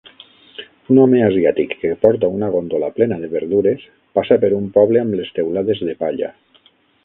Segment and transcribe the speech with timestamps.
[0.93, 3.87] Un home asiàtic que porta una góndola plena de verdures
[4.21, 6.35] passa per un poble amb les teulades de palla